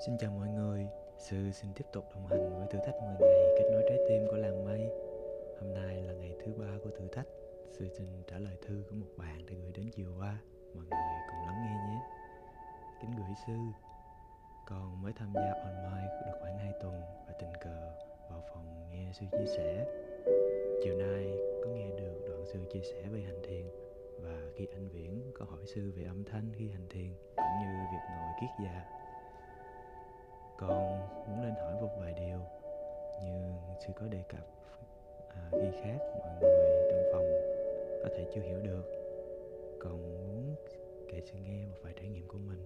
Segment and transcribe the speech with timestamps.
[0.00, 0.86] Xin chào mọi người,
[1.18, 4.26] Sư xin tiếp tục đồng hành với thử thách 10 ngày kết nối trái tim
[4.30, 4.80] của làng mây.
[5.60, 7.26] Hôm nay là ngày thứ ba của thử thách.
[7.72, 10.38] Sư xin trả lời thư của một bạn đã gửi đến chiều qua.
[10.74, 12.00] Mọi người cùng lắng nghe nhé.
[13.00, 13.52] Kính gửi Sư
[14.66, 17.92] Con mới tham gia online được khoảng 2 tuần Và tình cờ
[18.30, 19.86] vào phòng nghe Sư chia sẻ.
[20.84, 23.66] Chiều nay có nghe được đoạn Sư chia sẻ về hành thiền
[24.20, 27.68] Và khi anh Viễn có hỏi Sư về âm thanh khi hành thiền Cũng như
[27.92, 28.96] việc ngồi kiết già
[30.58, 32.38] con muốn lên hỏi một vài điều
[33.22, 34.46] như sư có đề cập
[35.28, 37.24] à, khi khác mọi người trong phòng
[38.02, 38.84] có thể chưa hiểu được.
[39.80, 40.54] Còn muốn
[41.08, 42.62] kể sư nghe một vài trải nghiệm của mình.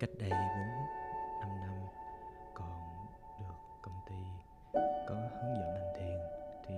[0.00, 0.68] Cách đây bốn
[1.40, 1.86] năm năm
[2.54, 3.06] còn
[3.40, 4.14] được công ty
[5.08, 6.18] có hướng dẫn hành thiền
[6.66, 6.74] thì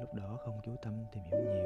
[0.00, 1.63] lúc đó không chú tâm tìm hiểu nhiều.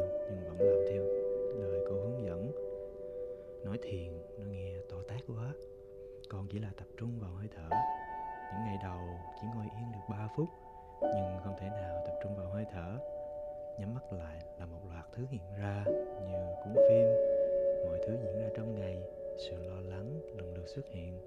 [10.29, 10.49] 3 phút,
[11.01, 12.99] nhưng không thể nào tập trung vào hơi thở.
[13.79, 15.85] Nhắm mắt lại là một loạt thứ hiện ra,
[16.27, 17.07] như cuốn phim.
[17.87, 19.03] Mọi thứ diễn ra trong ngày,
[19.39, 21.21] sự lo lắng lần lượt xuất hiện.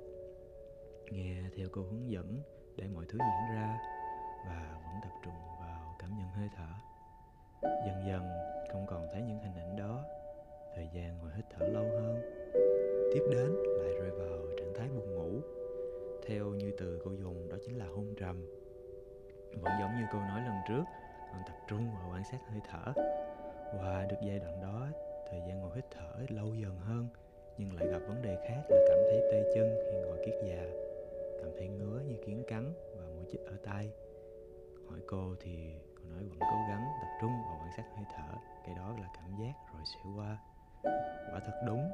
[1.11, 2.41] Nghe theo cô hướng dẫn
[2.75, 3.79] để mọi thứ diễn ra,
[4.47, 6.71] và vẫn tập trung vào cảm nhận hơi thở.
[7.61, 8.21] Dần dần,
[8.71, 10.03] không còn thấy những hình ảnh đó.
[10.75, 12.21] Thời gian ngồi hít thở lâu hơn.
[13.13, 15.39] Tiếp đến lại rơi vào trạng thái buồn ngủ.
[16.27, 18.60] Theo như từ cô dùng, đó chính là hôn trầm
[19.61, 20.83] vẫn giống như câu nói lần trước
[21.31, 22.93] còn tập trung vào quan sát hơi thở.
[23.73, 24.87] Và được giai đoạn đó,
[25.29, 27.07] thời gian ngồi hít thở lâu dần hơn,
[27.57, 30.63] nhưng lại gặp vấn đề khác là cảm thấy tê chân khi ngồi kiết già.
[31.39, 33.91] Cảm thấy ngứa như kiến cắn và mũi chích ở tay
[34.89, 38.37] hỏi cô thì cô nói vẫn cố gắng tập trung vào quan sát hơi thở,
[38.65, 40.37] cái đó là cảm giác rồi sẽ qua.
[41.31, 41.91] Quả thật đúng,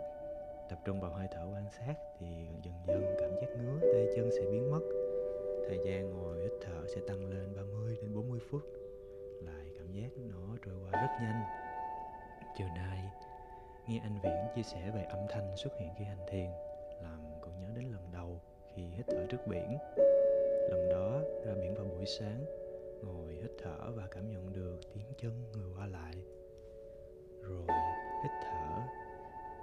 [0.70, 4.30] tập trung vào hơi thở quan sát thì dần dần cảm giác ngứa, tê chân
[4.32, 4.82] sẽ biến mất
[5.68, 8.62] thời gian ngồi hít thở sẽ tăng lên 30 đến 40 phút.
[9.42, 11.42] Lại cảm giác nó trôi qua rất nhanh.
[12.58, 13.12] Chiều nay,
[13.88, 16.50] nghe anh Viễn chia sẻ về âm thanh xuất hiện khi hành thiền,
[17.04, 18.42] làm cũng nhớ đến lần đầu
[18.76, 19.78] khi hít thở trước biển.
[20.70, 22.46] Lần đó, ra biển vào buổi sáng,
[23.04, 26.14] ngồi hít thở và cảm nhận được tiếng chân người qua lại.
[27.42, 27.68] Rồi
[28.24, 28.82] hít thở,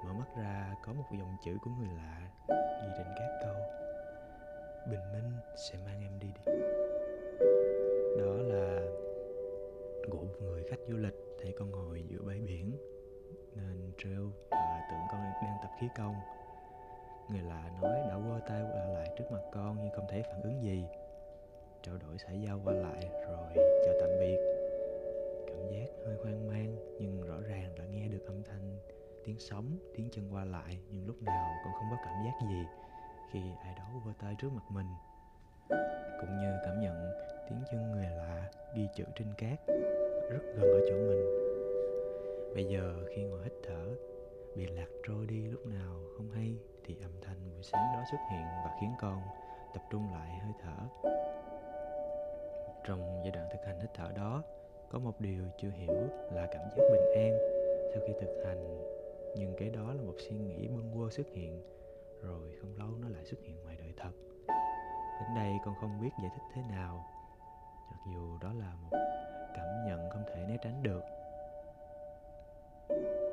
[0.04, 3.83] mở mắt ra có một dòng chữ của người lạ, ghi trên các câu
[4.90, 6.52] bình minh sẽ mang em đi đi.
[8.18, 8.80] Đó là
[10.10, 12.72] của một người khách du lịch thấy con ngồi giữa bãi biển,
[13.56, 16.14] nên trêu và tưởng con đang tập khí công.
[17.30, 20.42] Người lạ nói, đã quơ tay qua lại trước mặt con nhưng không thấy phản
[20.42, 20.84] ứng gì.
[21.82, 24.38] Trao đổi xã giao qua lại rồi chào tạm biệt.
[25.46, 28.78] Cảm giác hơi hoang mang nhưng rõ ràng đã nghe được âm thanh,
[29.24, 32.62] tiếng sóng, tiếng chân qua lại nhưng lúc nào con không có cảm giác gì
[33.34, 34.86] khi ai đó vơ tay trước mặt mình,
[36.20, 37.12] cũng như cảm nhận
[37.48, 39.66] tiếng chân người lạ ghi chữ trên cát
[40.30, 41.24] rất gần ở chỗ mình.
[42.54, 43.86] Bây giờ khi ngồi hít thở,
[44.56, 48.18] bị lạc trôi đi lúc nào không hay thì âm thanh buổi sáng đó xuất
[48.32, 49.20] hiện và khiến con
[49.74, 51.08] tập trung lại hơi thở.
[52.84, 54.42] Trong giai đoạn thực hành hít thở đó,
[54.88, 57.38] có một điều chưa hiểu là cảm giác bình an.
[57.92, 58.84] Sau khi thực hành,
[59.36, 61.62] nhưng cái đó là một suy nghĩ bâng quơ xuất hiện
[62.26, 64.10] rồi không lâu nó lại xuất hiện ngoài đời thật.
[65.20, 67.06] Đến đây con không biết giải thích thế nào.
[67.90, 68.98] Mặc dù đó là một
[69.56, 71.02] cảm nhận không thể né tránh được.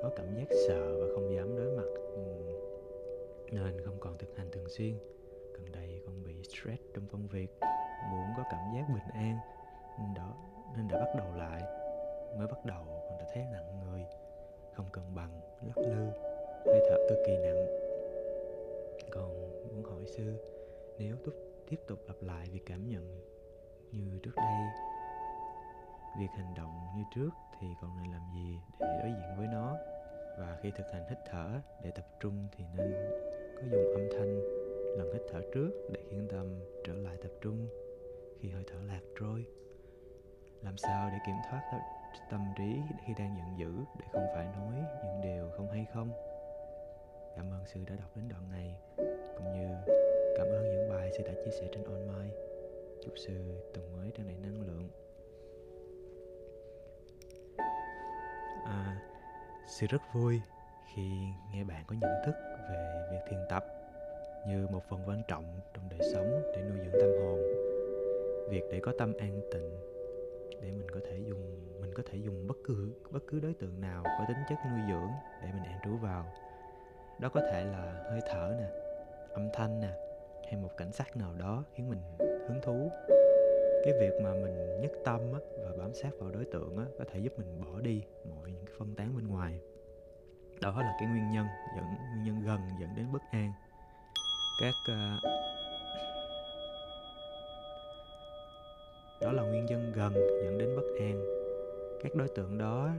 [0.01, 2.01] Có cảm giác sợ và không dám đối mặt.
[2.13, 2.23] Ừ,
[3.51, 4.93] nên không còn thực hành thường xuyên.
[5.53, 7.59] Gần đây con bị stress trong công việc.
[8.11, 9.37] Muốn có cảm giác bình an.
[9.99, 10.33] Nên đó,
[10.77, 11.61] nên đã bắt đầu lại.
[12.37, 14.05] Mới bắt đầu, con đã thấy nặng người.
[14.73, 16.11] Không cân bằng, lắc lư,
[16.65, 17.80] hơi thở cực kỳ nặng
[19.11, 19.29] còn
[19.67, 20.37] muốn hỏi sư,
[20.99, 21.31] nếu tiếp
[21.69, 23.21] tiếp tục lặp lại việc cảm nhận
[23.91, 24.55] như trước đây,
[26.19, 27.29] việc hành động như trước
[27.59, 29.77] thì còn nên làm gì để đối diện với nó?
[30.39, 32.93] Và khi thực hành hít thở để tập trung thì nên
[33.55, 34.39] có dùng âm thanh
[34.97, 37.67] lần hít thở trước để khiến tâm trở lại tập trung.
[38.39, 39.45] Khi hơi thở lạc trôi,
[40.61, 41.61] làm sao để kiểm soát
[42.31, 46.30] tâm trí khi đang giận dữ để không phải nói những điều không hay không?
[47.61, 48.75] Ơn sư đã đọc đến đoạn này
[49.37, 49.67] cũng như
[50.37, 52.35] cảm ơn những bài sư đã chia sẻ trên online.
[53.03, 53.33] Chúc sư
[53.73, 54.89] tuần mới tràn đầy năng lượng.
[58.65, 59.01] À,
[59.67, 60.41] sư rất vui
[60.95, 61.01] khi
[61.53, 62.35] nghe bạn có nhận thức
[62.69, 63.65] về việc thiền tập
[64.47, 67.39] như một phần quan trọng trong đời sống để nuôi dưỡng tâm hồn.
[68.49, 69.71] Việc để có tâm an tịnh
[70.61, 73.81] để mình có thể dùng mình có thể dùng bất cứ bất cứ đối tượng
[73.81, 75.09] nào có tính chất nuôi dưỡng
[75.41, 76.25] để mình an trú vào
[77.21, 78.67] đó có thể là hơi thở nè
[79.33, 79.89] âm thanh nè
[80.45, 82.91] hay một cảnh sắc nào đó khiến mình hứng thú.
[83.83, 87.05] Cái việc mà mình nhất tâm á, và bám sát vào đối tượng á, có
[87.11, 89.59] thể giúp mình bỏ đi mọi những cái phân tán bên ngoài.
[90.61, 91.45] Đó là cái nguyên nhân
[91.75, 93.51] dẫn nguyên nhân gần dẫn đến bất an.
[94.61, 95.23] Các uh,
[99.21, 101.21] đó là nguyên nhân gần dẫn đến bất an.
[102.03, 102.89] Các đối tượng đó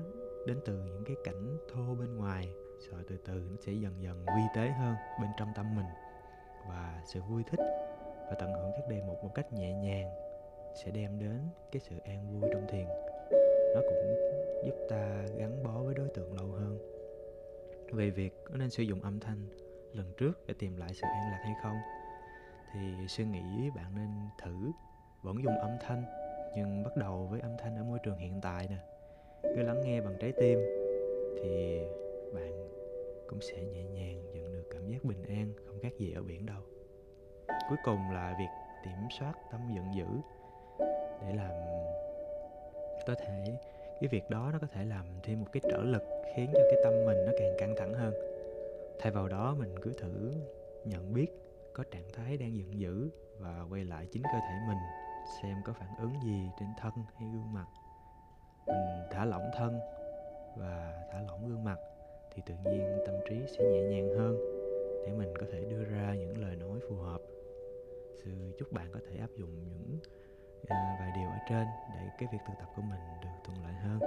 [0.47, 2.55] đến từ những cái cảnh thô bên ngoài
[2.91, 5.87] rồi từ từ nó sẽ dần dần vi tế hơn bên trong tâm mình.
[6.69, 7.61] Và sự vui thích
[8.29, 10.11] và tận hưởng các đề mục một cách nhẹ nhàng
[10.75, 11.39] sẽ đem đến
[11.73, 12.87] cái sự an vui trong thiền.
[13.75, 14.17] Nó cũng
[14.65, 16.79] giúp ta gắn bó với đối tượng lâu hơn.
[17.93, 19.49] Về việc có nên sử dụng âm thanh
[19.93, 21.77] lần trước để tìm lại sự an lạc hay không,
[22.73, 24.09] thì suy nghĩ bạn nên
[24.43, 24.73] thử
[25.23, 26.05] vẫn dùng âm thanh,
[26.57, 28.77] nhưng bắt đầu với âm thanh ở môi trường hiện tại nè.
[29.43, 30.59] Cứ lắng nghe bằng trái tim
[31.43, 31.81] thì
[32.35, 32.69] bạn
[33.29, 36.47] cũng sẽ nhẹ nhàng nhận được cảm giác bình an, không khác gì ở biển
[36.47, 36.63] đâu.
[37.69, 38.49] Cuối cùng là việc
[38.85, 40.07] kiểm soát tâm giận dữ
[41.23, 41.53] để làm
[43.07, 43.59] có thể,
[44.01, 46.03] cái việc đó nó có thể làm thêm một cái trở lực
[46.35, 48.15] khiến cho cái tâm mình nó càng căng thẳng hơn.
[48.99, 50.33] Thay vào đó mình cứ thử
[50.85, 51.27] nhận biết
[51.73, 54.79] có trạng thái đang giận dữ và quay lại chính cơ thể mình,
[55.43, 57.67] xem có phản ứng gì trên thân hay gương mặt.
[58.67, 59.81] Mình thả lỏng thân
[60.57, 61.79] và thả lỏng gương mặt
[62.35, 64.37] thì tự nhiên tâm trí sẽ nhẹ nhàng hơn
[65.07, 67.21] để mình có thể đưa ra những lời nói phù hợp.
[68.25, 69.99] Sư chúc bạn có thể áp dụng những
[70.63, 70.69] uh,
[71.01, 73.99] vài điều ở trên để cái việc thực tập của mình được thuận lợi hơn.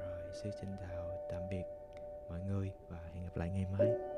[0.00, 1.64] Rồi sư xin chào tạm biệt
[2.28, 4.15] mọi người và hẹn gặp lại ngày mai.